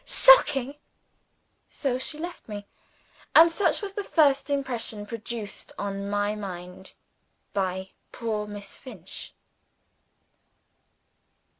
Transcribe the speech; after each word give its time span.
shocking!" 0.03 0.73
So 1.69 1.99
she 1.99 2.17
left 2.17 2.49
me. 2.49 2.65
And 3.35 3.51
such 3.51 3.83
was 3.83 3.93
the 3.93 4.03
first 4.03 4.49
impression 4.49 5.05
produced 5.05 5.71
on 5.77 6.09
my 6.09 6.33
mind 6.33 6.95
by 7.53 7.91
"Poor 8.11 8.47
Miss 8.47 8.75
Finch." 8.75 9.35